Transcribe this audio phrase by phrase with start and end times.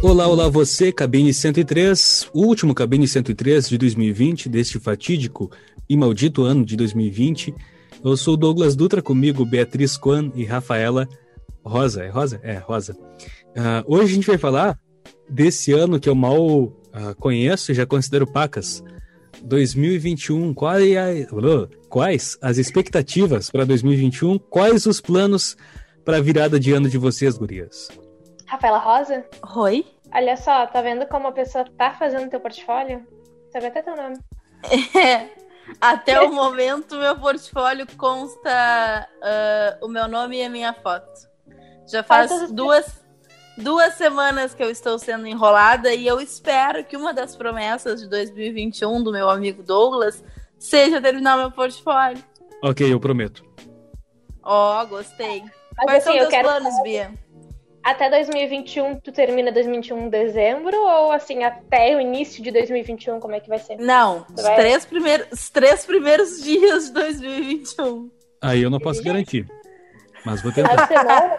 [0.00, 5.50] Olá, olá você, cabine 103, o último cabine 103 de 2020, deste fatídico
[5.88, 7.52] e maldito ano de 2020.
[8.04, 11.08] Eu sou Douglas Dutra, comigo Beatriz Quan e Rafaela
[11.64, 12.04] Rosa.
[12.04, 12.40] É Rosa?
[12.44, 12.92] É, Rosa.
[12.94, 14.78] Uh, hoje a gente vai falar
[15.28, 16.72] desse ano que eu mal uh,
[17.18, 18.84] conheço e já considero pacas.
[19.42, 21.26] 2021, quais,
[21.88, 24.38] quais as expectativas para 2021?
[24.38, 25.56] Quais os planos
[26.04, 27.88] para a virada de ano de vocês, gurias?
[28.48, 29.26] Rafaela Rosa?
[29.56, 29.86] Oi.
[30.12, 33.06] Olha só, tá vendo como a pessoa tá fazendo teu portfólio?
[33.52, 34.16] Sabe até teu nome.
[34.96, 35.28] É,
[35.80, 41.28] até o momento, meu portfólio consta uh, o meu nome e a minha foto.
[41.86, 43.04] Já faz duas,
[43.56, 48.08] duas semanas que eu estou sendo enrolada e eu espero que uma das promessas de
[48.08, 50.24] 2021 do meu amigo Douglas
[50.58, 52.22] seja terminar meu portfólio.
[52.62, 53.44] Ok, eu prometo.
[54.42, 55.44] Ó, oh, gostei.
[55.76, 56.82] Mas, Quais assim, são teus planos.
[56.82, 57.12] Bia?
[57.90, 63.34] Até 2021, tu termina 2021 em dezembro ou assim, até o início de 2021, como
[63.34, 63.76] é que vai ser?
[63.78, 64.56] Não, os, vai...
[64.56, 68.10] três primeiros, os três primeiros dias de 2021.
[68.42, 69.46] Aí eu não posso garantir.
[70.24, 70.86] Mas vou tentar.
[70.86, 71.38] Semana.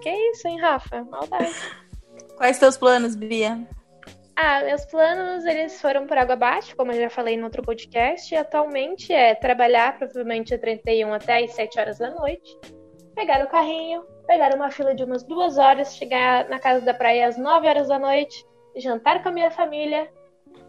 [0.00, 1.04] Que isso, hein, Rafa?
[1.04, 1.54] Maldade.
[2.36, 3.58] Quais teus planos, Bia?
[4.36, 8.34] Ah, meus planos, eles foram por água abaixo, como eu já falei no outro podcast.
[8.34, 12.58] E atualmente é trabalhar, provavelmente de 31 até as 7 horas da noite.
[13.14, 17.28] Pegar o carrinho, pegar uma fila de umas duas horas, chegar na casa da praia
[17.28, 18.44] às 9 horas da noite,
[18.76, 20.10] jantar com a minha família,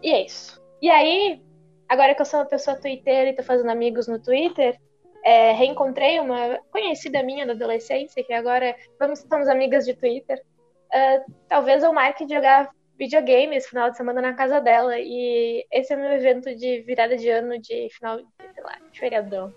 [0.02, 0.62] e é isso.
[0.80, 1.42] E aí,
[1.88, 4.78] agora que eu sou uma pessoa Twitter e tô fazendo amigos no Twitter,
[5.24, 10.40] é, reencontrei uma conhecida minha da adolescência, que agora vamos estamos amigas de Twitter.
[10.86, 14.98] Uh, talvez eu marque jogar videogame esse final de semana na casa dela.
[14.98, 18.98] E esse é meu evento de virada de ano de final de, sei lá, de
[18.98, 19.52] feriadão.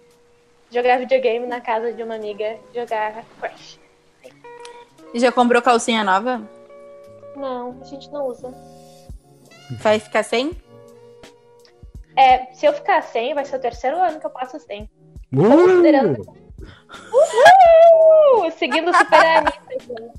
[0.71, 3.79] Jogar videogame na casa de uma amiga, jogar Crash.
[5.15, 6.47] Já comprou calcinha nova?
[7.35, 8.53] Não, a gente não usa.
[9.81, 10.51] Vai ficar sem?
[12.15, 14.89] É, se eu ficar sem, vai ser o terceiro ano que eu passo sem.
[15.33, 15.49] Uh!
[15.49, 16.21] considerando.
[17.13, 18.51] Uhul!
[18.51, 20.11] Seguindo super amigo.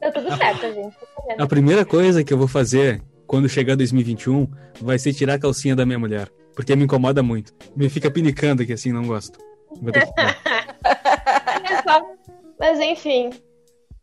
[0.00, 0.96] Deu tudo certo, gente.
[1.38, 4.48] A primeira coisa que eu vou fazer quando chegar 2021
[4.80, 6.28] vai ser tirar a calcinha da minha mulher.
[6.54, 7.52] Porque me incomoda muito.
[7.76, 9.38] Me fica pinicando aqui assim, não gosto.
[9.74, 9.82] Que
[12.58, 13.30] Mas enfim,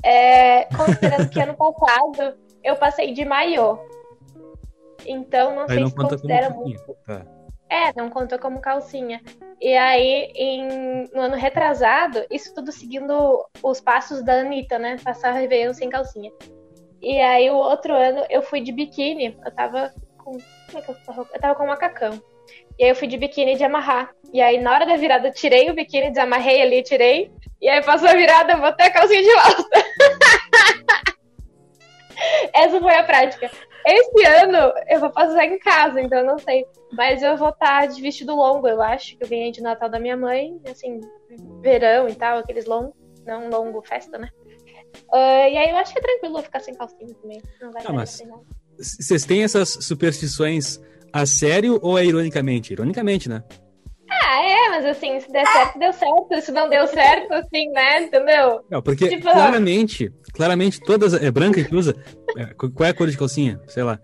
[0.04, 3.80] é, considerando que ano passado eu passei de maiô.
[5.06, 6.96] Então não aí sei não se considera muito.
[7.06, 7.26] Tá.
[7.70, 9.22] É, não contou como calcinha.
[9.62, 14.98] E aí, em, no ano retrasado, isso tudo seguindo os passos da Anitta, né?
[15.02, 16.32] Passar Réveillon sem calcinha.
[17.02, 19.38] E aí, o outro ano, eu fui de biquíni.
[19.46, 20.32] Eu tava com.
[20.32, 20.42] Como
[20.76, 21.30] é que eu tava?
[21.34, 22.22] Eu tava com um macacão.
[22.82, 24.10] E aí, eu fui de biquíni de amarrar.
[24.34, 27.32] E aí, na hora da virada, eu tirei o biquíni, desamarrei ali, tirei.
[27.62, 29.86] E aí passou a virada, eu botei a calcinha de volta.
[32.52, 33.52] Essa foi a prática.
[33.86, 36.66] Esse ano eu vou passar em casa, então eu não sei.
[36.94, 40.00] Mas eu vou estar de vestido longo, eu acho, que eu ganhei de Natal da
[40.00, 41.02] minha mãe, assim,
[41.62, 42.96] verão e tal, aqueles longos,
[43.28, 44.28] não longo festa, né?
[45.14, 47.40] Uh, e aí eu acho que é tranquilo ficar sem calcinha também.
[47.62, 48.24] Não vai ah, mas
[48.76, 50.80] vocês têm essas superstições
[51.14, 52.74] a sério ou é ironicamente?
[52.74, 53.44] Ironicamente, né?
[54.10, 56.42] Ah, é, mas assim, se der certo, deu certo.
[56.42, 58.04] Se não deu certo, assim, né?
[58.04, 58.62] Entendeu?
[58.70, 59.24] Não, porque tipo...
[59.24, 61.14] claramente, claramente todas.
[61.14, 61.96] É branca que usa?
[62.38, 63.60] É, qual é a cor de calcinha?
[63.68, 64.00] Sei lá.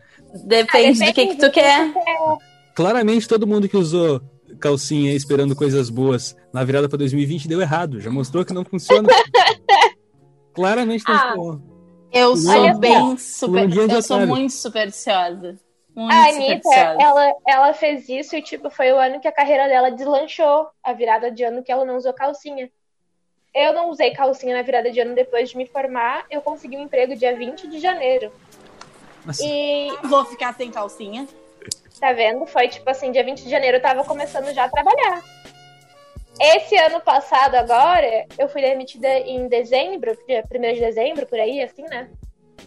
[0.45, 1.93] Depende, ah, depende do que, que tu quer.
[2.73, 4.21] Claramente todo mundo que usou
[4.59, 7.99] calcinha esperando coisas boas na virada para 2020 deu errado.
[7.99, 9.09] Já mostrou que não funciona.
[10.53, 11.59] claramente não ah,
[12.11, 13.69] Eu sou bem super.
[13.91, 15.57] Eu sou muito supersticiosa.
[15.97, 19.67] Muito a Anitta, ela, ela fez isso e, tipo, foi o ano que a carreira
[19.67, 20.69] dela deslanchou.
[20.83, 22.69] A virada de ano que ela não usou calcinha.
[23.51, 26.23] Eu não usei calcinha na virada de ano depois de me formar.
[26.29, 28.31] Eu consegui um emprego dia 20 de janeiro.
[29.25, 29.43] Nossa.
[29.43, 29.89] E.
[30.03, 31.27] Vou ficar sem calcinha.
[31.99, 32.45] Tá vendo?
[32.45, 35.23] Foi tipo assim, dia 20 de janeiro eu tava começando já a trabalhar.
[36.39, 41.63] Esse ano passado, agora, eu fui demitida em dezembro, dia 1 de dezembro, por aí,
[41.63, 42.07] assim, né?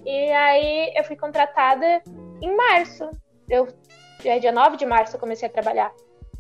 [0.05, 2.03] E aí eu fui contratada
[2.41, 3.11] em março.
[3.49, 3.69] Eu,
[4.41, 5.93] dia 9 de março eu comecei a trabalhar.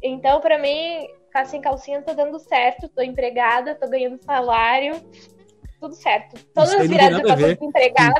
[0.02, 5.00] Então, para mim, ficar sem calcinha tá dando certo, tô empregada, tô ganhando salário,
[5.80, 6.44] tudo certo.
[6.54, 8.14] Todas as viradas eu tô empregada,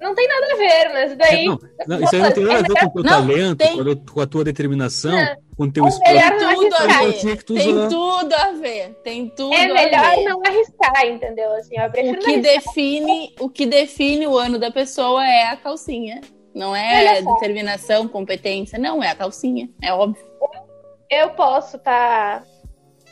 [0.00, 1.44] não tem nada a ver, mas daí.
[1.44, 3.96] É, não, não, isso aí não tem nada a ver com o teu talento, tem...
[4.12, 5.36] com a tua determinação, não.
[5.56, 6.12] com o teu esforço.
[6.12, 7.44] Tem tudo a ver.
[7.44, 8.94] Tem tudo a ver.
[9.04, 11.52] Tem tudo é melhor não arriscar, entendeu?
[11.54, 16.20] Assim, eu o que define O que define o ano da pessoa é a calcinha.
[16.54, 20.24] Não é determinação, competência, não, é a calcinha, é óbvio.
[21.08, 22.40] Eu posso estar.
[22.40, 22.46] Tá,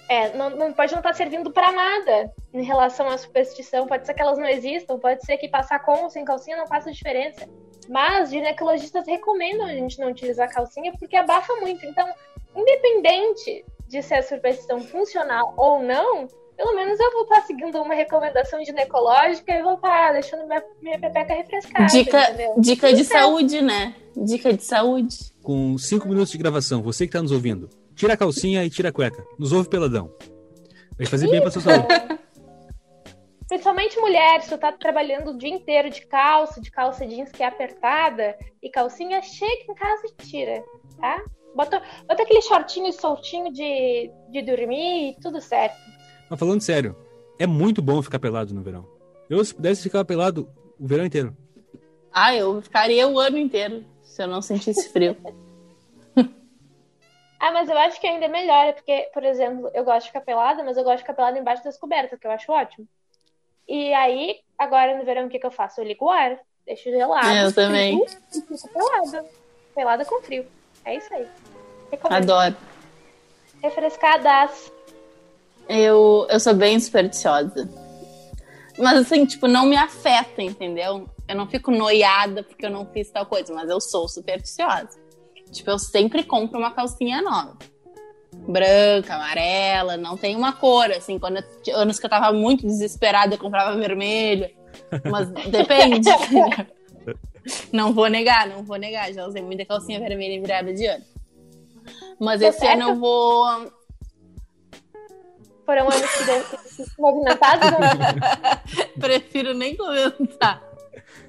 [0.08, 3.86] é, não, não, pode não estar tá servindo para nada em relação à superstição.
[3.86, 6.66] Pode ser que elas não existam, pode ser que passar com ou sem calcinha não
[6.66, 7.48] faça diferença.
[7.88, 11.84] Mas ginecologistas recomendam a gente não utilizar calcinha porque abafa muito.
[11.86, 12.08] Então,
[12.56, 16.26] independente de se a superstição funcional ou não,
[16.60, 21.00] pelo menos eu vou estar seguindo uma recomendação ginecológica e vou estar deixando minha, minha
[21.00, 21.86] pepeca refrescada.
[21.86, 22.18] Dica,
[22.58, 23.94] dica de saúde, né?
[24.14, 25.16] Dica de saúde.
[25.42, 28.90] Com cinco minutos de gravação, você que está nos ouvindo, tira a calcinha e tira
[28.90, 29.24] a cueca.
[29.38, 30.12] Nos ouve peladão.
[30.98, 31.32] Vai fazer Isso.
[31.32, 31.86] bem pra sua saúde.
[33.48, 37.42] Principalmente mulher, se tu tá trabalhando o dia inteiro de calça, de calça jeans que
[37.42, 40.62] é apertada e calcinha, chega em casa e tira,
[41.00, 41.24] tá?
[41.56, 45.89] Bota, bota aquele shortinho soltinho de, de dormir e tudo certo.
[46.30, 46.96] Mas falando sério,
[47.38, 48.86] é muito bom ficar pelado no verão.
[49.28, 50.48] Eu, se pudesse ficar pelado
[50.78, 51.36] o verão inteiro.
[52.12, 55.16] Ah, eu ficaria o ano inteiro se eu não sentisse frio.
[57.40, 60.20] ah, mas eu acho que ainda é melhor, porque, por exemplo, eu gosto de ficar
[60.20, 62.86] pelada, mas eu gosto de ficar pelada embaixo das cobertas, que eu acho ótimo.
[63.68, 65.80] E aí, agora no verão, o que, que eu faço?
[65.80, 67.28] Eu ligo o ar, deixo gelado.
[67.28, 68.04] Eu também.
[68.04, 68.08] E
[68.40, 69.24] fico pelada.
[69.74, 70.46] Pelada com frio.
[70.84, 71.26] É isso aí.
[71.90, 72.30] Recomendo.
[72.30, 72.56] Adoro.
[73.62, 74.72] Refrescadas.
[75.68, 77.68] Eu, eu sou bem supersticiosa.
[78.78, 81.08] Mas assim, tipo, não me afeta, entendeu?
[81.28, 84.98] Eu não fico noiada porque eu não fiz tal coisa, mas eu sou supersticiosa.
[85.50, 87.56] Tipo, eu sempre compro uma calcinha nova.
[88.32, 91.18] Branca, amarela, não tem uma cor, assim.
[91.18, 94.50] Quando eu, anos que eu tava muito desesperada, eu comprava vermelha.
[95.10, 96.08] Mas depende.
[97.72, 99.12] não vou negar, não vou negar.
[99.12, 101.04] Já usei muita calcinha vermelha em virada de ano.
[102.18, 103.70] Mas esse ano eu vou
[105.70, 106.44] foram anos que deu
[106.98, 107.70] movimentados.
[107.70, 107.78] Né?
[108.98, 110.60] Prefiro nem comentar.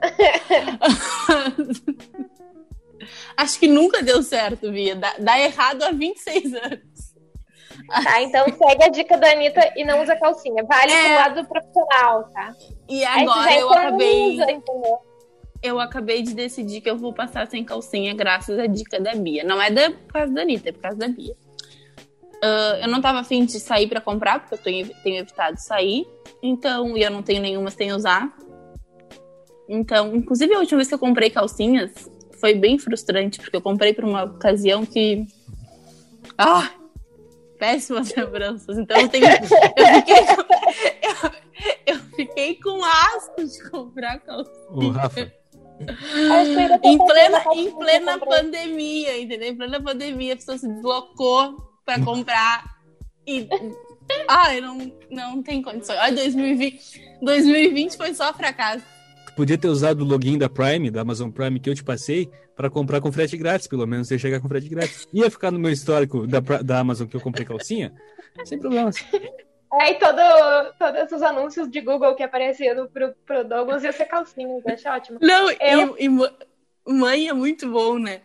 [3.37, 4.95] Acho que nunca deu certo, Via.
[4.95, 7.11] Dá, dá, errado há 26 anos.
[7.87, 10.63] Tá, então segue a dica da Anitta e não usa calcinha.
[10.63, 11.03] Vale é...
[11.03, 12.55] pro lado profissional, tá?
[12.89, 14.39] E agora eu acabei.
[15.61, 19.43] eu acabei de decidir que eu vou passar sem calcinha graças à dica da Bia.
[19.43, 21.35] Não é da, por causa da Anitta, é por causa da Bia.
[22.43, 26.07] Uh, eu não tava afim de sair para comprar, porque eu tenho, tenho evitado sair.
[26.41, 28.35] Então, e eu não tenho nenhuma sem usar.
[29.69, 32.09] Então, inclusive a última vez que eu comprei calcinhas
[32.39, 35.27] foi bem frustrante, porque eu comprei por uma ocasião que.
[36.35, 36.71] Ah!
[37.59, 38.75] Péssimas lembranças.
[38.79, 39.25] Então eu tenho.
[39.27, 40.41] Eu fiquei com,
[41.93, 44.67] eu, eu fiquei com asco de comprar calcinha.
[44.71, 45.31] Ô, Rafa.
[46.83, 49.49] em plena, em plena pandemia, entendeu?
[49.49, 52.63] Em plena pandemia, a pessoa se deslocou para comprar
[53.25, 53.47] e
[54.27, 55.97] ai, não não tem condições.
[55.99, 58.83] Ai, 2020, 2020 foi só fracasso.
[59.27, 62.29] Tu podia ter usado o login da Prime, da Amazon Prime que eu te passei
[62.55, 65.07] para comprar com frete grátis, pelo menos você chegar com frete grátis.
[65.13, 67.93] Ia ficar no meu histórico da, da Amazon que eu comprei calcinha,
[68.45, 68.97] sem problemas.
[69.73, 74.05] É, e todo, todos os anúncios de Google que apareciam pro, pro Douglas ia ser
[74.05, 75.19] calcinha, eu acho ótimo.
[75.21, 75.95] Não, eu...
[75.97, 78.21] e, e mãe é muito bom, né?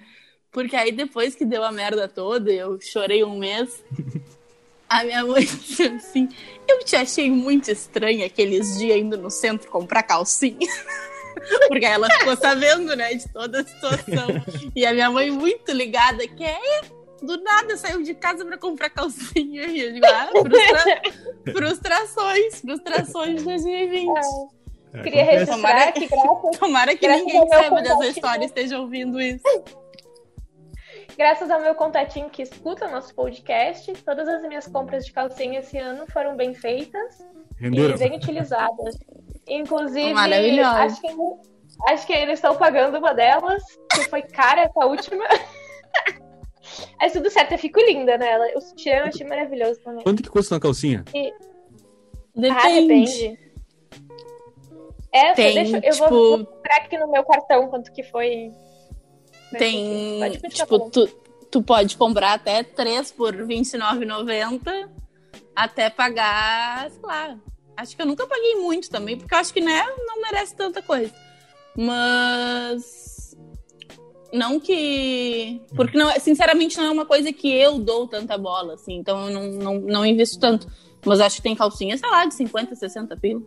[0.57, 3.85] Porque aí depois que deu a merda toda, eu chorei um mês.
[4.89, 6.31] A minha mãe disse assim:
[6.67, 10.67] Eu te achei muito estranha aqueles dias indo no centro comprar calcinha.
[11.69, 14.29] Porque ela ficou sabendo, né, de toda a situação.
[14.75, 16.81] E a minha mãe, muito ligada, que é
[17.21, 19.67] do nada saiu de casa para comprar calcinha.
[19.67, 21.03] E eu digo, ah, frustra...
[21.53, 24.11] frustrações, frustrações de 2020.
[24.95, 25.03] É.
[25.03, 29.43] Queria registrar tomara, que graças, tomara que ninguém saiba dessa história e esteja ouvindo isso.
[31.17, 35.79] Graças ao meu contatinho que escuta nosso podcast, todas as minhas compras de calcinha esse
[35.79, 37.27] ano foram bem feitas
[37.59, 37.95] Renderam.
[37.95, 38.99] e bem utilizadas.
[39.49, 41.09] Inclusive, acho que,
[41.89, 45.25] acho que eles estão pagando uma delas, que foi cara essa última.
[47.01, 48.47] Mas tudo certo, eu fico linda nela.
[48.55, 50.03] O sutiã eu achei maravilhoso também.
[50.03, 51.03] Quanto que custa uma calcinha?
[51.15, 51.33] E...
[52.35, 52.59] Depende.
[52.59, 53.47] Ah, depende.
[55.11, 56.09] Essa, Tem, deixa, eu tipo...
[56.11, 58.53] vou mostrar aqui no meu cartão quanto que foi
[59.59, 61.09] tem, tipo, tu,
[61.51, 64.89] tu pode comprar até três por R$29,90
[65.55, 67.39] até pagar, sei lá.
[67.77, 70.81] Acho que eu nunca paguei muito também, porque eu acho que né, não merece tanta
[70.83, 71.13] coisa.
[71.77, 73.17] Mas
[74.33, 75.61] não que.
[75.75, 78.95] Porque, não, sinceramente, não é uma coisa que eu dou tanta bola, assim.
[78.95, 80.67] Então eu não, não, não invisto tanto.
[81.05, 83.43] Mas acho que tem calcinha, sei lá, de 50, 60 pila.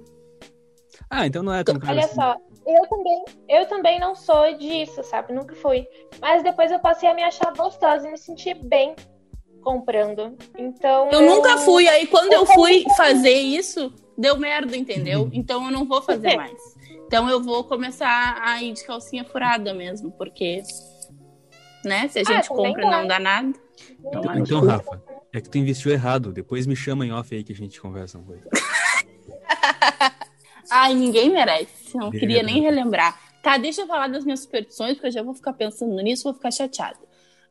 [1.10, 2.16] Ah, então não é tão caro Olha assim.
[2.16, 2.36] só,
[2.76, 5.34] eu também, eu também não sou disso, sabe?
[5.34, 5.88] Nunca fui.
[6.22, 8.96] Mas depois eu passei a me achar gostosa e me sentir bem
[9.62, 10.36] comprando.
[10.58, 11.10] Então.
[11.12, 11.36] Eu, eu...
[11.36, 15.24] nunca fui, aí quando eu, eu fui fazer isso, deu merda, entendeu?
[15.24, 15.30] Uhum.
[15.34, 16.60] Então eu não vou fazer mais.
[17.06, 20.62] Então eu vou começar a ir de calcinha furada mesmo, porque.
[21.84, 22.08] Né?
[22.10, 23.54] Se a ah, gente ah, compra e não dá nada.
[24.00, 25.02] Então, então Rafa,
[25.34, 26.32] é que tu investiu errado.
[26.34, 28.50] Depois me chama em off aí que a gente conversa uma coisa.
[30.70, 31.79] Ai, ninguém merece.
[31.98, 33.20] Não queria nem relembrar.
[33.42, 36.34] Tá, deixa eu falar das minhas superstições, porque eu já vou ficar pensando nisso, vou
[36.34, 36.98] ficar chateada.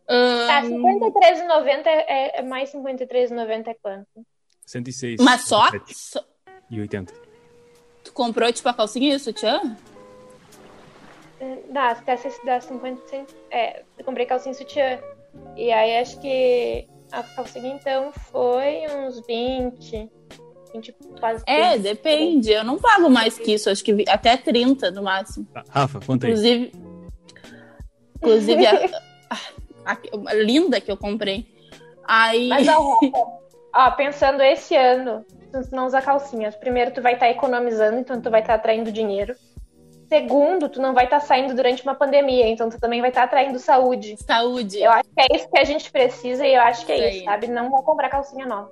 [0.07, 4.27] Tá, 53,90 é, é mais 53,90 é quanto?
[4.67, 5.21] 106.
[5.21, 5.71] Mas só?
[5.71, 6.25] 107 só-
[6.71, 7.13] E 80.
[8.05, 9.77] Tu comprou, tipo, a calcinha e o sutiã?
[11.71, 13.29] Dá, até se dá 50 cent...
[13.51, 14.99] É, eu comprei calcinha e sutiã.
[15.57, 20.11] E aí acho que a calcinha então foi uns 20.
[20.73, 21.79] 20 quase É, 30.
[21.79, 22.51] depende.
[22.51, 25.47] Eu não pago mais que isso, acho que vi- até 30 no máximo.
[25.53, 26.33] Tá, Rafa, conta aí.
[26.33, 26.73] Inclusive,
[28.17, 28.75] inclusive a,
[29.85, 31.47] a- a linda que eu comprei.
[32.07, 32.73] Aí, Mas ó,
[33.03, 33.29] Rafa,
[33.75, 38.21] ó, pensando esse ano, se tu não usar calcinha, primeiro tu vai estar economizando, então
[38.21, 39.35] tu vai estar atraindo dinheiro.
[40.09, 43.59] Segundo, tu não vai estar saindo durante uma pandemia, então tu também vai estar atraindo
[43.59, 44.17] saúde.
[44.27, 44.79] saúde.
[44.81, 47.17] Eu acho que é isso que a gente precisa e eu acho que é Isso
[47.17, 47.47] isso, sabe?
[47.49, 48.71] Não vou comprar calcinha nova.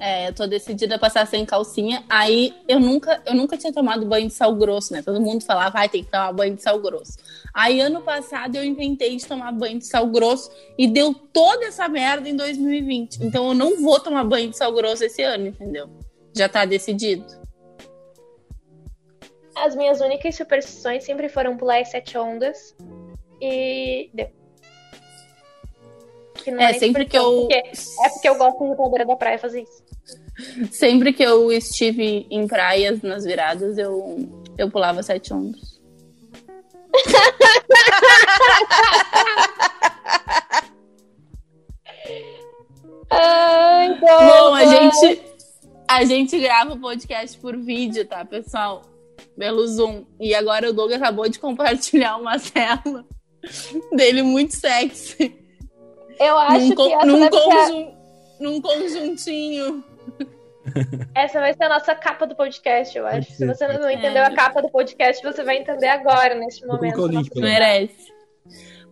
[0.00, 2.04] É, eu tô decidida a passar sem calcinha.
[2.08, 5.02] Aí eu nunca, eu nunca tinha tomado banho de sal grosso, né?
[5.02, 7.18] Todo mundo falava, vai, tem que tomar banho de sal grosso.
[7.52, 11.88] Aí ano passado eu inventei de tomar banho de sal grosso e deu toda essa
[11.88, 13.24] merda em 2020.
[13.24, 15.90] Então eu não vou tomar banho de sal grosso esse ano, entendeu?
[16.36, 17.24] Já tá decidido.
[19.56, 22.76] As minhas únicas superstições sempre foram pular as sete ondas
[23.40, 24.28] e deu.
[26.34, 27.40] Que não É, nem sempre que eu.
[27.40, 27.54] porque-
[28.04, 29.87] É porque eu gosto de ir pra beira da praia fazer isso.
[30.70, 35.78] Sempre que eu estive em praias nas viradas, eu, eu pulava sete ondas.
[43.10, 45.22] Ai, Bom, a gente,
[45.88, 48.82] a gente grava o podcast por vídeo, tá, pessoal?
[49.36, 50.04] Pelo Zoom.
[50.20, 53.04] E agora o Doug acabou de compartilhar uma tela
[53.92, 55.34] dele muito sexy.
[56.18, 57.94] Eu acho Num, que essa, num, conjun-
[58.40, 59.84] num conjuntinho.
[61.14, 63.32] essa vai ser a nossa capa do podcast, eu acho.
[63.32, 67.02] Se você não entendeu a capa do podcast, você vai entender agora, neste momento.
[67.02, 67.42] o link lá.
[67.42, 68.12] Merece.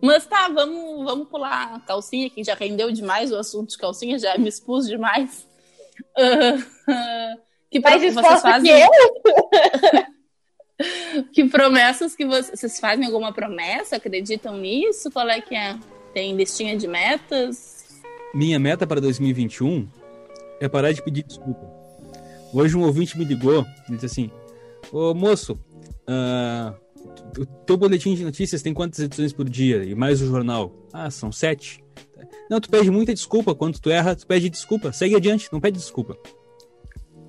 [0.01, 4.19] Mas tá, vamos, vamos pular a calcinha, que já rendeu demais o assunto de calcinha,
[4.19, 5.47] já me expus demais.
[6.15, 6.57] Ah,
[7.71, 8.71] que pro- Mais vocês fazem?
[8.71, 10.07] que eu?
[11.33, 13.95] Que promessas que vocês, vocês fazem alguma promessa?
[13.95, 15.09] Acreditam nisso?
[15.09, 15.75] Qual é que é?
[16.13, 17.76] Tem listinha de metas?
[18.37, 19.87] Minha meta para 2021
[20.59, 21.67] é parar de pedir desculpa.
[22.53, 24.31] Hoje um ouvinte me ligou e disse assim:
[24.91, 25.59] Ô moço,
[27.35, 29.83] o teu boletim de notícias tem quantas edições por dia?
[29.83, 30.71] E mais o jornal?
[30.93, 31.83] Ah, são sete.
[32.47, 33.55] Não, tu pede muita desculpa.
[33.55, 34.91] Quando tu erra, tu pede desculpa.
[34.91, 36.15] Segue adiante, não pede desculpa.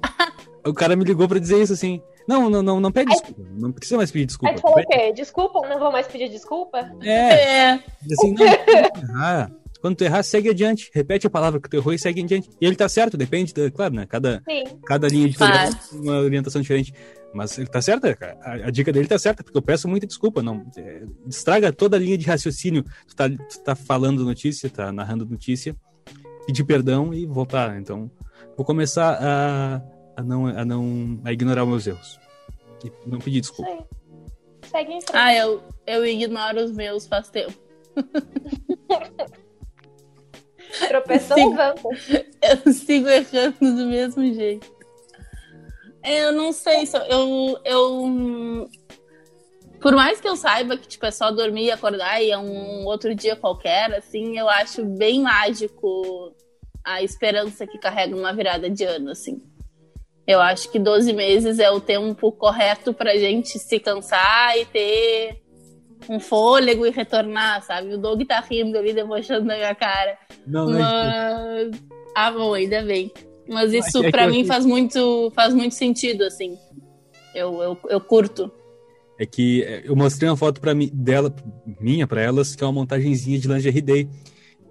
[0.62, 2.02] o cara me ligou pra dizer isso assim.
[2.28, 3.42] Não, não, não, não pede desculpa.
[3.58, 4.50] Não precisa mais pedir desculpa.
[4.50, 5.10] Aí tu falou o quê?
[5.14, 6.92] Desculpa, não vou mais pedir desculpa?
[7.00, 7.82] É, É.
[8.12, 9.50] Assim, não, errar,
[9.80, 10.90] quando tu errar, segue adiante.
[10.92, 12.49] Repete a palavra que tu errou e segue adiante.
[12.61, 14.06] E ele tá certo, depende, da, claro, né?
[14.06, 14.64] Cada, Sim.
[14.87, 15.75] cada linha de Claro.
[15.90, 16.92] tem uma orientação diferente.
[17.32, 18.38] Mas ele tá certo, cara.
[18.42, 20.42] a, a dica dele tá certa, porque eu peço muita desculpa.
[20.42, 22.82] Não, é, estraga toda a linha de raciocínio.
[23.06, 25.76] Tu tá, tu tá falando notícia, tá narrando notícia,
[26.47, 27.78] pedir perdão e voltar.
[27.78, 28.11] Então,
[28.56, 29.82] vou começar a,
[30.16, 32.18] a, não, a não a ignorar os meus erros.
[32.85, 33.70] E não pedir desculpa.
[33.70, 33.78] aí.
[34.70, 35.16] Segue em frente.
[35.16, 37.52] Ah, eu, eu ignoro os meus faz tempo.
[40.88, 41.82] Tropeçou, levanta.
[42.66, 44.70] Eu sigo errando do mesmo jeito.
[46.02, 48.68] É, Eu não sei se eu, eu, eu-
[49.80, 52.84] Por mais que eu saiba que tipo, é só dormir e acordar e é um
[52.84, 56.34] outro dia qualquer, assim, eu acho bem mágico
[56.84, 59.42] a esperança que carrega uma virada de ano, assim.
[60.26, 65.42] Eu acho que 12 meses é o tempo correto pra gente se cansar e ter
[66.09, 67.95] um fôlego e retornar, sabe?
[67.95, 70.19] O Doug tá rindo ali, debochando da minha cara.
[70.47, 71.71] Não, não é Mas.
[72.14, 73.12] Ah, bom, ainda bem.
[73.49, 76.59] Mas isso é eu mim faz muito, faz muito sentido, assim.
[77.35, 78.50] Eu, eu, eu curto.
[79.19, 81.35] é que é, eu mostrei uma foto para mim dela,
[81.81, 84.09] minha para elas, que é uma montagenzinha de lingerie day.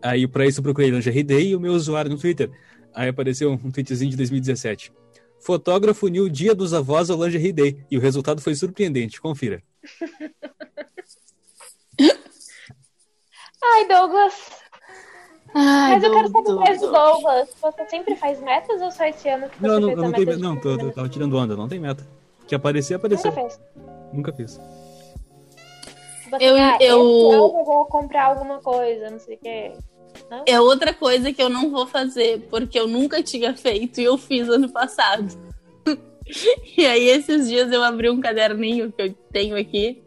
[0.01, 2.51] Aí para isso eu procurei lingerie day e o meu usuário no Twitter.
[2.93, 4.91] Aí apareceu um tweetzinho de 2017.
[5.39, 9.21] Fotógrafo uniu o dia dos avós ao lingerie day e o resultado foi surpreendente.
[9.21, 9.61] Confira.
[13.63, 14.51] Ai, Douglas.
[15.53, 16.95] Ai, Mas eu quero saber mais do Doug.
[17.13, 17.49] Douglas.
[17.61, 20.09] Você sempre faz metas ou só esse ano que você Não, não, fez a não
[20.09, 20.93] meta tem, de não, tô, tô, 30?
[20.93, 22.05] tava tirando onda, não tem meta.
[22.47, 23.31] Que aparecer, apareceu.
[23.31, 23.59] Nunca fez.
[24.13, 24.59] Nunca fiz.
[26.31, 29.71] Assim, Eu- ah, eu- eu vou comprar alguma coisa, não sei o quê.
[30.45, 34.17] É outra coisa que eu não vou fazer, porque eu nunca tinha feito e eu
[34.17, 35.27] fiz ano passado.
[36.77, 40.03] e aí, esses dias eu abri um caderninho que eu tenho aqui.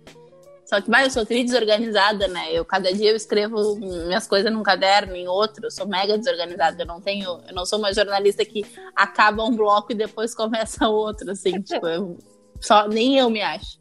[0.71, 2.53] Só que, bah, eu sou tri desorganizada, né?
[2.53, 5.67] Eu, cada dia eu escrevo minhas coisas num caderno, em outro.
[5.67, 6.81] Eu sou mega desorganizada.
[6.81, 7.41] Eu não tenho...
[7.49, 11.61] Eu não sou uma jornalista que acaba um bloco e depois começa outro, assim.
[11.61, 12.17] tipo, eu,
[12.61, 13.81] só, nem eu me acho.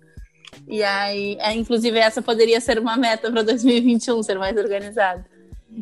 [0.67, 5.23] E aí, é, inclusive, essa poderia ser uma meta para 2021, ser mais organizado.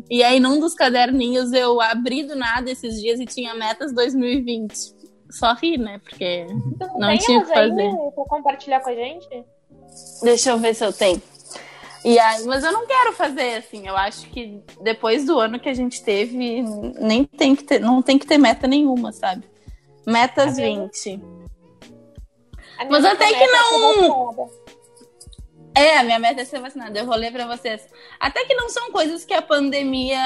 [0.10, 4.74] E aí, num dos caderninhos, eu abri do nada esses dias e tinha metas 2020.
[5.32, 6.00] Só ri, né?
[6.00, 6.48] Porque
[6.78, 7.82] não, não tinha o que fazer.
[7.82, 9.46] Aí pra compartilhar com a gente?
[10.22, 11.22] Deixa eu ver se eu tenho.
[12.04, 13.88] E aí, mas eu não quero fazer assim.
[13.88, 16.64] Eu acho que depois do ano que a gente teve,
[17.00, 19.44] nem tem que ter, não tem que ter meta nenhuma, sabe?
[20.06, 21.22] Metas 20.
[22.90, 24.50] Mas até que não.
[25.76, 26.98] É, a minha meta é ser vacinada.
[26.98, 27.88] Eu vou ler para vocês.
[28.20, 30.20] Até que não são coisas que a pandemia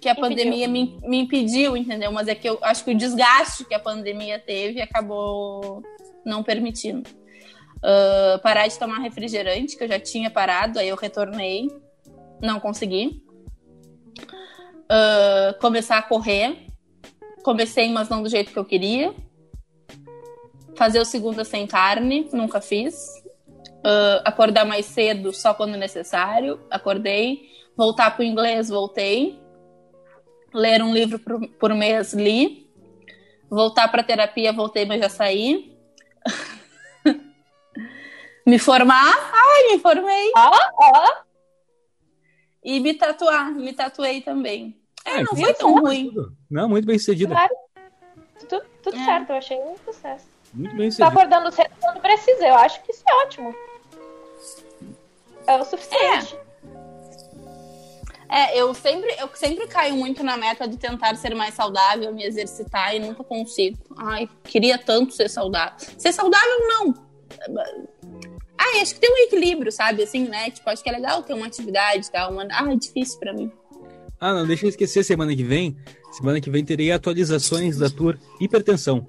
[0.00, 0.28] que a impediu.
[0.28, 2.12] pandemia me, me impediu, entendeu?
[2.12, 5.82] Mas é que eu acho que o desgaste que a pandemia teve acabou
[6.24, 7.08] não permitindo.
[7.78, 11.68] Uh, parar de tomar refrigerante, que eu já tinha parado, aí eu retornei,
[12.40, 13.22] não consegui.
[14.90, 16.66] Uh, começar a correr,
[17.42, 19.14] comecei, mas não do jeito que eu queria.
[20.76, 23.22] Fazer o segunda sem carne, nunca fiz.
[23.78, 27.48] Uh, acordar mais cedo só quando necessário, acordei.
[27.76, 29.38] Voltar para o inglês, voltei.
[30.52, 32.68] Ler um livro por, por mês, li.
[33.48, 35.77] Voltar para terapia, voltei, mas já saí.
[38.48, 40.32] Me formar, ai, me formei.
[40.34, 41.22] Ah, ah.
[42.64, 44.80] E me tatuar, me tatuei também.
[45.04, 46.10] É, é não foi tão ruim.
[46.50, 47.34] Não, muito bem sucedido.
[47.34, 47.54] Claro.
[48.48, 49.04] Tudo, tudo é.
[49.04, 50.26] certo, eu achei um sucesso.
[50.54, 51.14] Muito bem sucedido.
[51.14, 53.54] Tá acordando cedo quando precisa, eu acho que isso é ótimo.
[55.46, 56.38] É o suficiente.
[58.30, 58.56] É.
[58.56, 58.62] é.
[58.62, 62.94] eu sempre, eu sempre caio muito na meta de tentar ser mais saudável, me exercitar
[62.94, 63.78] e nunca consigo.
[63.98, 65.74] Ai, queria tanto ser saudável.
[65.98, 67.08] Ser saudável, não.
[68.58, 70.02] Ah, acho que tem um equilíbrio, sabe?
[70.02, 70.50] Assim, né?
[70.50, 72.32] Tipo, acho que é legal ter uma atividade e tal.
[72.32, 73.50] Mas, ah, é difícil pra mim.
[74.20, 75.76] Ah, não, deixa eu esquecer, semana que vem.
[76.10, 79.06] Semana que vem terei atualizações da tour hipertensão.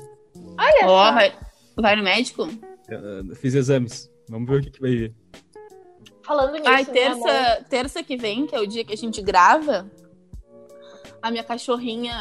[0.57, 1.33] Olha oh, vai,
[1.75, 2.47] vai no médico?
[2.87, 4.09] Eu, fiz exames.
[4.29, 5.15] Vamos ver o que, que vai vir
[6.29, 6.67] falando nisso.
[6.67, 9.89] Ai, terça, terça que vem, que é o dia que a gente grava,
[11.19, 12.13] a minha cachorrinha,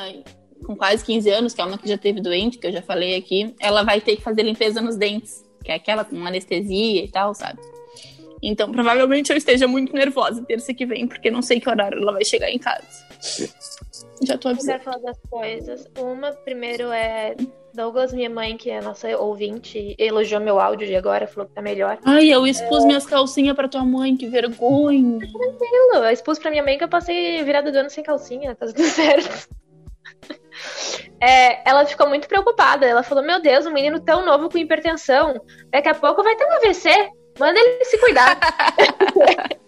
[0.65, 3.15] com quase 15 anos, que é uma que já teve doente, que eu já falei
[3.15, 7.09] aqui, ela vai ter que fazer limpeza nos dentes, que é aquela com anestesia e
[7.09, 7.61] tal, sabe?
[8.43, 12.13] Então, provavelmente eu esteja muito nervosa terça que vem, porque não sei que horário ela
[12.13, 13.07] vai chegar em casa.
[14.23, 14.73] Já tô avisando.
[14.73, 15.87] Eu quero falar das coisas.
[15.99, 17.37] Uma, primeiro, é
[17.75, 21.61] Douglas, minha mãe, que é nossa ouvinte, elogiou meu áudio de agora, falou que tá
[21.61, 21.99] melhor.
[22.03, 22.87] Ai, eu expus é...
[22.87, 25.19] minhas calcinhas pra tua mãe, que vergonha.
[25.19, 28.67] Tranquilo, eu expus pra minha mãe que eu passei virada do ano sem calcinha, tá
[28.67, 29.49] tudo certo.
[31.21, 32.87] É, ela ficou muito preocupada.
[32.87, 35.41] Ela falou: Meu Deus, um menino tão novo com hipertensão.
[35.71, 37.11] Daqui a pouco vai ter um AVC.
[37.39, 38.39] Manda ele se cuidar.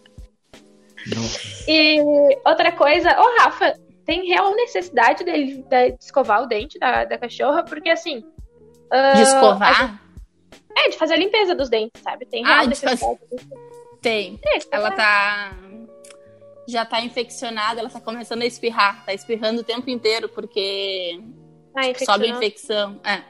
[1.69, 2.01] e
[2.45, 3.75] outra coisa, ô oh, Rafa,
[4.05, 8.25] tem real necessidade dele de escovar o dente da, da cachorra, porque assim.
[8.93, 10.01] Uh, de escovar?
[10.77, 12.27] é, de fazer a limpeza dos dentes, sabe?
[12.27, 13.01] Tem real ah, necessidade.
[13.01, 13.19] Faz...
[14.01, 14.39] Tem.
[14.45, 15.53] É, ela tá.
[16.71, 19.05] Já tá infeccionada, ela tá começando a espirrar.
[19.05, 21.21] Tá espirrando o tempo inteiro, porque
[21.75, 23.01] ah, sobe infecção.
[23.05, 23.23] É.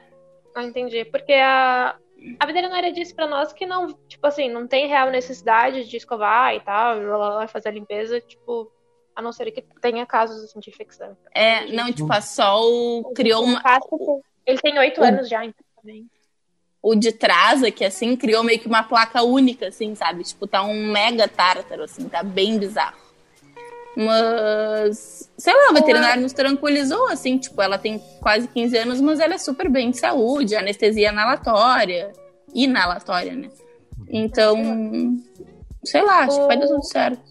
[0.54, 1.04] Ah, entendi.
[1.04, 1.96] Porque a,
[2.38, 6.54] a veterinária disse para nós que não, tipo assim, não tem real necessidade de escovar
[6.54, 8.70] e tal, fazer a limpeza, tipo,
[9.14, 11.16] a não ser que tenha casos assim, de infecção.
[11.34, 13.62] É, não, tipo, a Sol criou uma.
[14.46, 16.08] Ele tem oito anos já, então também.
[16.82, 20.24] O de trás aqui, assim, criou meio que uma placa única, assim, sabe?
[20.24, 22.96] Tipo, tá um mega tártaro, assim, tá bem bizarro.
[23.96, 29.20] Mas, sei lá, o veterinário nos tranquilizou, assim, tipo, ela tem quase 15 anos, mas
[29.20, 32.12] ela é super bem de saúde, anestesia inalatória,
[32.54, 33.50] inalatória, né?
[34.08, 34.56] Então,
[35.84, 37.30] sei lá, acho que vai dar tudo certo.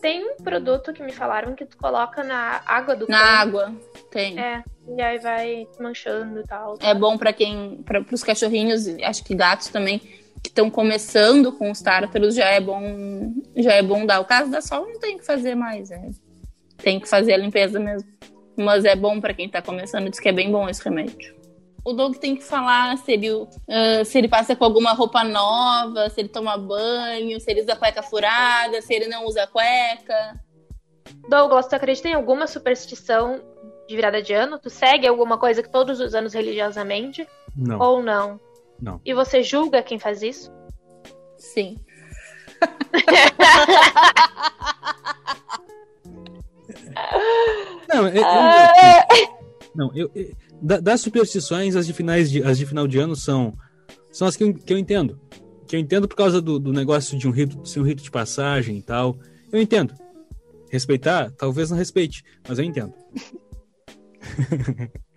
[0.00, 3.26] Tem um produto que me falaram que tu coloca na água do Na cão.
[3.28, 3.72] água,
[4.10, 4.38] tem.
[4.38, 4.62] É,
[4.96, 6.76] e aí vai manchando e tal.
[6.80, 10.00] É bom para quem, para os cachorrinhos, acho que gatos também,
[10.42, 14.20] que estão começando com os tártaros, já é bom, já é bom dar.
[14.20, 16.10] O caso da sol não tem que fazer mais, é.
[16.78, 18.08] Tem que fazer a limpeza mesmo.
[18.56, 21.38] Mas é bom para quem tá começando, diz que é bem bom esse remédio
[21.88, 23.48] o Doug tem que falar se ele, uh,
[24.04, 28.02] se ele passa com alguma roupa nova, se ele toma banho, se ele usa cueca
[28.02, 30.38] furada, se ele não usa cueca.
[31.30, 33.40] Douglas, tu acredita em alguma superstição
[33.88, 34.58] de virada de ano?
[34.58, 37.26] Tu segue alguma coisa que todos os anos religiosamente?
[37.56, 37.78] Não.
[37.78, 38.38] Ou não?
[38.80, 39.00] Não.
[39.04, 40.52] E você julga quem faz isso?
[41.36, 41.76] Sim.
[47.88, 49.38] não, eu, eu, eu,
[49.74, 50.10] não, eu,
[50.60, 53.54] da, das superstições, as de, finais de, as de final de ano são,
[54.10, 55.20] são as que eu, que eu entendo.
[55.66, 58.10] Que eu entendo por causa do, do negócio de um rito, ser um rito de
[58.10, 59.18] passagem e tal.
[59.52, 59.94] Eu entendo.
[60.70, 62.94] Respeitar, talvez não respeite, mas eu entendo.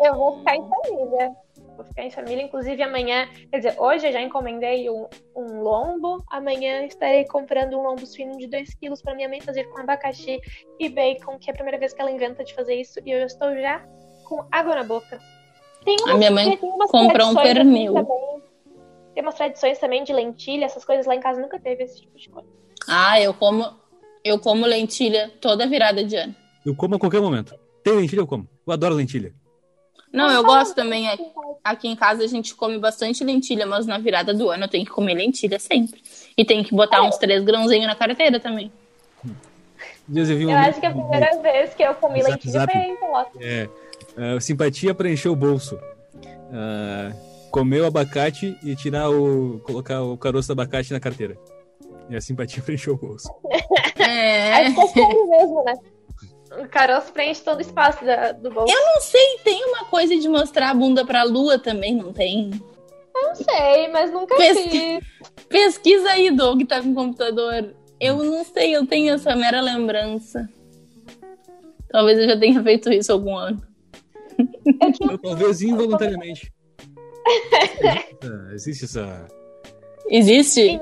[0.00, 1.36] Eu vou ficar em família.
[1.76, 2.42] Vou ficar em família.
[2.42, 6.22] Inclusive, amanhã, quer dizer, hoje eu já encomendei um, um lombo.
[6.30, 10.40] Amanhã estarei comprando um lombo suíno de 2 quilos para minha mãe fazer com abacaxi
[10.78, 13.00] e bacon, que é a primeira vez que ela inventa de fazer isso.
[13.04, 13.84] E eu estou já
[14.24, 15.18] com água na boca.
[15.84, 17.94] Tem umas, a minha mãe comprou um pernil.
[19.14, 22.18] Tem umas tradições também de lentilha, essas coisas lá em casa nunca teve esse tipo
[22.18, 22.48] de coisa.
[22.86, 23.64] Ah, eu como,
[24.22, 26.34] eu como lentilha toda virada de ano.
[26.66, 27.58] Eu como a qualquer momento.
[27.82, 28.46] Tem lentilha, eu como.
[28.66, 29.32] Eu adoro lentilha.
[30.16, 31.06] Não, eu gosto também.
[31.62, 34.86] Aqui em casa a gente come bastante lentilha, mas na virada do ano eu tenho
[34.86, 36.02] que comer lentilha sempre.
[36.34, 38.72] E tem que botar uns três grãozinhos na carteira também.
[40.08, 42.32] Dias eu, vi um eu acho que é a primeira vez que eu comi zap,
[42.32, 42.72] lentilha zap.
[42.72, 43.68] foi É,
[44.16, 45.74] uh, simpatia para encher o bolso.
[45.74, 49.60] Uh, comer o abacate e tirar o.
[49.66, 51.36] colocar o caroço do abacate na carteira.
[52.08, 53.28] E a simpatia para encher o bolso.
[53.98, 54.66] É.
[54.68, 55.74] Acho que é mesmo, né?
[56.60, 58.72] O caroço preenche todo o espaço da, do bolso.
[58.72, 62.50] Eu não sei, tem uma coisa de mostrar a bunda pra lua também, não tem?
[63.14, 64.68] Não sei, mas nunca Pesqui...
[64.68, 65.00] vi.
[65.48, 67.74] Pesquisa aí, Doug, tá com o computador.
[68.00, 70.48] Eu não sei, eu tenho essa mera lembrança.
[71.88, 73.62] Talvez eu já tenha feito isso algum ano.
[75.00, 76.52] Eu, talvez involuntariamente.
[78.52, 79.26] Existe essa.
[80.08, 80.78] Existe?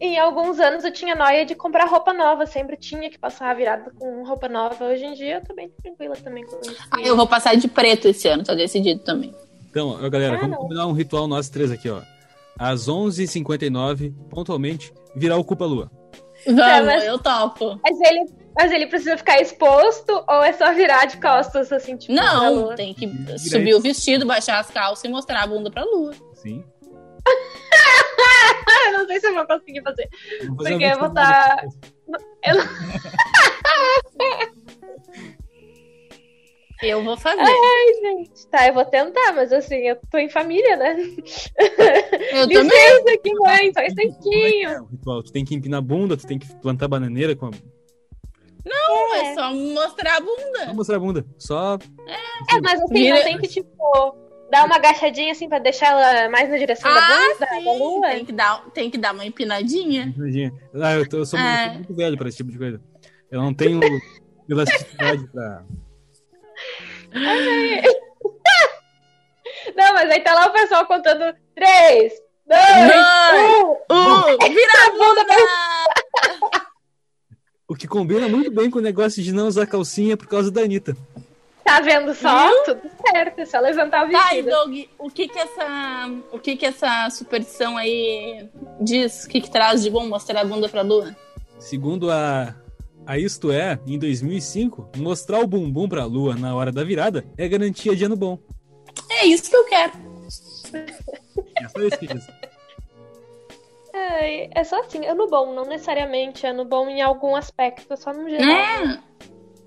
[0.00, 3.54] Em, alguns anos eu tinha noia de comprar roupa nova, sempre tinha que passar a
[3.54, 4.86] virada com roupa nova.
[4.86, 6.76] Hoje em dia eu tô bem tranquila também com isso.
[6.90, 9.34] Ah, eu vou passar de preto esse ano, tá decidido também.
[9.68, 10.62] Então, galera, ah, vamos não.
[10.62, 12.00] combinar um ritual nós três aqui, ó.
[12.58, 15.90] Às 11h59, pontualmente, virar o Culpa Lua.
[16.46, 17.78] Vamos, é, mas, eu topo.
[17.82, 18.24] Mas ele,
[18.56, 22.94] mas ele precisa ficar exposto ou é só virar de costas, assim, tipo, Não, tem
[22.94, 23.08] que
[23.38, 26.12] subir o vestido, baixar as calças e mostrar a bunda pra lua.
[26.34, 26.64] Sim.
[28.92, 30.08] não sei se eu vou conseguir fazer.
[30.46, 31.56] Vou fazer porque eu vou estar.
[31.56, 31.66] Tá...
[32.44, 32.56] Eu...
[36.82, 37.40] eu vou fazer.
[37.40, 38.46] Ai, gente.
[38.48, 40.96] Tá, eu vou tentar, mas assim, eu tô em família, né?
[42.32, 43.14] Eu Licença também.
[43.14, 44.68] aqui, mãe, só um instantinho.
[44.68, 45.22] É, o ritual.
[45.22, 47.50] Tu tem que empinar a bunda, tu tem que plantar bananeira com a.
[48.64, 50.66] Não, é, é só mostrar a bunda.
[50.66, 51.26] Só mostrar a bunda.
[51.38, 51.78] Só.
[52.06, 53.16] É, é mas assim, Vira...
[53.16, 56.94] não tem que, tipo Dá uma agachadinha assim pra deixar ela mais na direção ah,
[56.94, 57.64] da bunda, sim.
[57.64, 58.08] da lua.
[58.08, 60.04] Tem que, dar, tem que dar uma empinadinha.
[60.04, 60.52] empinadinha.
[60.74, 61.42] Ah, eu, tô, eu sou é.
[61.42, 62.80] muito, muito, velho pra esse tipo de coisa.
[63.30, 63.80] Eu não tenho
[64.50, 65.64] elasticidade pra.
[69.76, 72.12] Não, mas aí tá lá o pessoal contando três,
[72.46, 72.62] dois,
[73.90, 75.36] um, um, vira a bunda pra...
[77.68, 80.62] O que combina muito bem com o negócio de não usar calcinha por causa da
[80.62, 80.96] Anitta.
[81.70, 82.48] Tá vendo só?
[82.48, 82.64] Viu?
[82.64, 84.50] Tudo certo, é só levantar o vestido.
[84.50, 88.48] Tá, Doug, o que que essa, o que que essa superstição aí
[88.80, 89.24] diz?
[89.24, 91.14] O que que traz de bom mostrar a bunda pra lua?
[91.60, 92.56] Segundo a,
[93.06, 97.46] a Isto É, em 2005, mostrar o bumbum pra lua na hora da virada é
[97.46, 98.36] garantia de ano bom.
[99.08, 99.92] É isso que eu quero.
[100.74, 102.26] É só isso que diz.
[103.92, 108.28] É, é só assim, ano bom, não necessariamente ano bom em algum aspecto, só no
[108.28, 108.48] geral.
[108.48, 109.09] É.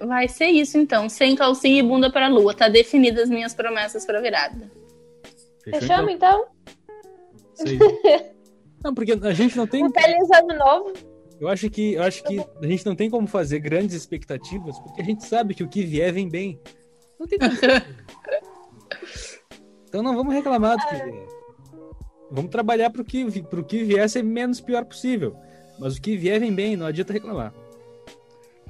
[0.06, 2.54] Vai ser isso então, sem calcinha e bunda para a lua.
[2.54, 4.70] Tá definidas as minhas promessas para virada.
[5.64, 6.46] Fechamos então?
[8.84, 9.86] não, porque a gente não tem.
[9.86, 10.94] Um feliz ano novo.
[11.40, 15.02] Eu acho que eu acho que a gente não tem como fazer grandes expectativas, porque
[15.02, 16.60] a gente sabe que o que vier vem bem.
[17.20, 17.52] Não tem como.
[19.88, 21.28] então não vamos reclamar do que vier.
[22.30, 25.36] Vamos trabalhar para o que, pro que vier ser menos pior possível.
[25.80, 27.54] Mas o que vier vem bem, não adianta reclamar.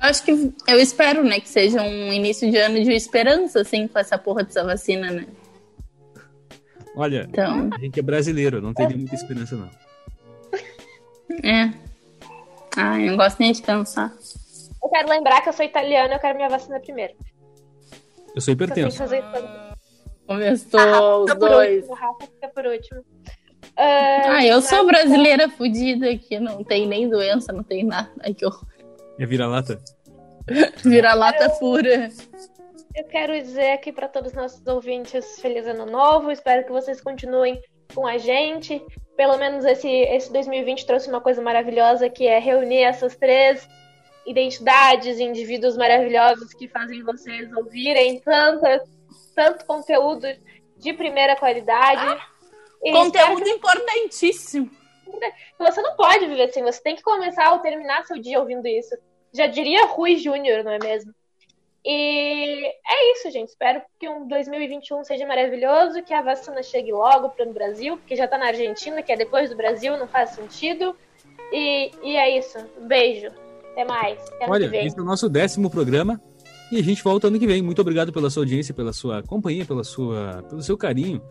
[0.04, 0.32] Acho que
[0.68, 4.44] eu espero, né, que seja um início de ano de esperança, assim, com essa porra
[4.44, 5.26] dessa vacina, né?
[6.94, 7.70] Olha, então...
[7.74, 9.70] a gente é brasileiro, não teria muita esperança, não.
[11.42, 11.74] É.
[12.76, 14.14] Ah, eu não gosto nem de pensar.
[14.84, 17.14] Eu quero lembrar que eu sou italiana, eu quero minha vacina primeiro.
[18.36, 19.02] Eu sou hipertenso.
[20.28, 21.84] Começou ah, os dois.
[21.84, 23.00] Último, Rafa fica por último.
[23.00, 28.12] Uh, ah, eu sou brasileira fodida que não tem nem doença, não tem nada.
[28.20, 28.68] Ai, que horror.
[29.20, 29.80] É vira-lata?
[30.84, 32.10] vira-lata pura.
[32.96, 36.32] Eu quero dizer aqui para todos os nossos ouvintes feliz ano novo.
[36.32, 37.62] Espero que vocês continuem
[37.94, 38.84] com a gente.
[39.16, 43.68] Pelo menos esse, esse 2020 trouxe uma coisa maravilhosa que é reunir essas três
[44.26, 48.82] identidades, indivíduos maravilhosos que fazem vocês ouvirem tantas,
[49.36, 50.28] tanto conteúdo
[50.78, 52.06] de primeira qualidade.
[52.06, 53.50] Ah, conteúdo que...
[53.50, 54.70] importantíssimo.
[55.60, 58.96] Você não pode viver assim, você tem que começar ou terminar seu dia ouvindo isso.
[59.34, 61.14] Já diria Rui Júnior, não é mesmo?
[61.86, 63.50] E é isso, gente.
[63.50, 68.16] Espero que um 2021 seja maravilhoso, que a vacina chegue logo para o Brasil, porque
[68.16, 70.96] já está na Argentina, que é depois do Brasil, não faz sentido.
[71.52, 72.58] E, e é isso.
[72.80, 73.28] Um beijo.
[73.72, 74.20] Até mais.
[74.34, 76.22] Até Olha, esse é o nosso décimo programa
[76.72, 77.62] E a gente volta ano que vem.
[77.62, 81.22] Muito obrigado pela sua audiência, pela sua companhia, pela sua, pelo seu carinho.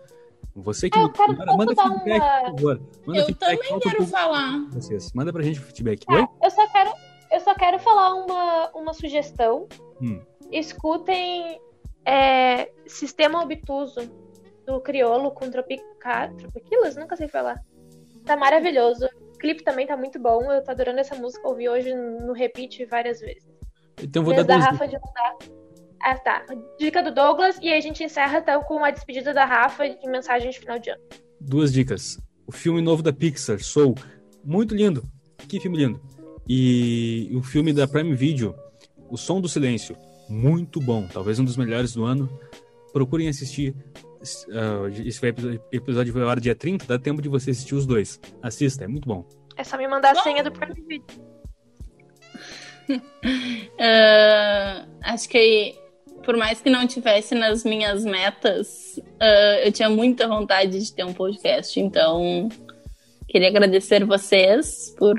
[0.55, 2.41] Você que ah, eu quero, manda, manda feedback, uma...
[2.41, 2.81] por favor.
[3.07, 4.67] Manda eu feedback, também quero falar.
[4.71, 5.13] Vocês.
[5.15, 6.05] Manda pra gente o feedback.
[6.11, 6.93] É, eu só quero,
[7.43, 9.69] só quero falar uma, uma sugestão.
[10.01, 10.21] Hum.
[10.51, 11.61] Escutem
[12.05, 14.01] é, Sistema Obtuso
[14.67, 16.33] do Criolo com Tropica...
[16.39, 16.97] Tropiquilas?
[16.97, 17.61] Nunca sei falar.
[18.25, 19.07] Tá maravilhoso.
[19.35, 20.51] O clipe também tá muito bom.
[20.51, 21.49] Eu tô adorando essa música.
[21.49, 23.49] Ouvi hoje no repeat várias vezes.
[24.03, 24.97] Então vou Desde dar da Rafa de.
[26.03, 26.45] Ah, tá.
[26.79, 30.09] Dica do Douglas e aí a gente encerra então com a despedida da Rafa de
[30.09, 31.03] mensagem de final de ano.
[31.41, 32.19] Duas dicas.
[32.47, 33.95] O filme novo da Pixar, Soul.
[34.45, 35.05] Muito lindo.
[35.49, 36.01] Que filme lindo.
[36.49, 38.55] E o filme da Prime Video,
[39.11, 39.97] O Som do Silêncio.
[40.29, 41.07] Muito bom.
[41.07, 42.29] Talvez um dos melhores do ano.
[42.93, 43.75] Procurem assistir.
[44.49, 45.21] Uh, esse
[45.73, 48.21] episódio vai ao ar dia 30, dá tempo de você assistir os dois.
[48.41, 49.27] Assista, é muito bom.
[49.57, 51.05] É só me mandar a senha do Prime Video.
[52.89, 52.99] uh,
[55.03, 55.77] acho que
[56.23, 61.05] por mais que não tivesse nas minhas metas, uh, eu tinha muita vontade de ter
[61.05, 61.79] um podcast.
[61.79, 62.49] Então,
[63.29, 65.19] queria agradecer vocês por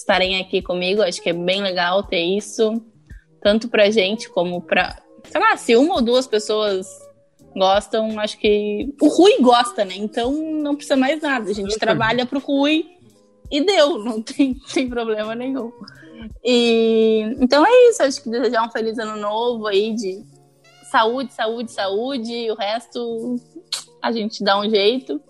[0.00, 1.02] estarem aqui comigo.
[1.02, 2.82] Acho que é bem legal ter isso,
[3.40, 5.00] tanto pra gente como pra.
[5.24, 6.86] Sei lá, se uma ou duas pessoas
[7.54, 8.92] gostam, acho que.
[9.00, 9.94] O Rui gosta, né?
[9.96, 11.50] Então não precisa mais nada.
[11.50, 12.86] A gente trabalha pro Rui
[13.50, 15.70] e deu, não tem, tem problema nenhum.
[16.44, 20.22] E então é isso, acho que desejar um feliz ano novo aí de
[20.90, 23.36] saúde, saúde, saúde, e o resto
[24.02, 25.20] a gente dá um jeito.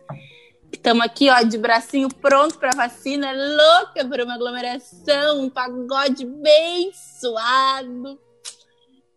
[0.72, 6.90] Estamos aqui, ó, de bracinho pronto para vacina, louca por uma aglomeração, um pagode bem
[6.92, 8.18] suado.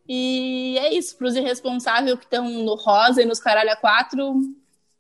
[0.08, 4.36] E é isso, para os irresponsáveis que estão no rosa e nos caralho a quatro,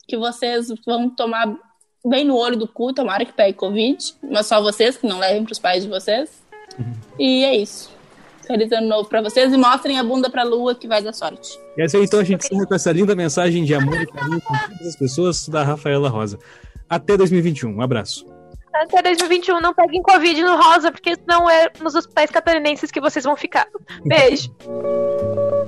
[0.08, 1.54] que vocês vão tomar
[2.06, 5.44] bem no olho do cu, tomara que pegue Covid, mas só vocês, que não levem
[5.44, 6.44] para os pais de vocês.
[6.78, 6.94] Uhum.
[7.20, 7.92] E é isso.
[8.46, 11.58] Feliz ano novo pra vocês e mostrem a bunda pra lua que vai dar sorte.
[11.78, 14.54] E assim, então a gente encerra com essa linda mensagem de amor e carinho com
[14.54, 16.38] todas as pessoas da Rafaela Rosa.
[16.90, 17.76] Até 2021.
[17.76, 18.26] Um abraço.
[18.74, 19.62] Até 2021.
[19.62, 23.68] Não peguem Covid no Rosa, porque não é nos hospitais catarinenses que vocês vão ficar.
[24.06, 24.54] Beijo.